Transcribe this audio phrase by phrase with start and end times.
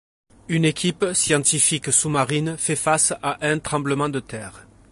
[0.47, 4.65] Une équipe scientifique sous-marine fait face à un tremblement de terre.